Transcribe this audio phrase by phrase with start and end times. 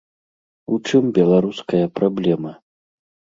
[0.75, 2.51] У чым беларуская праблема?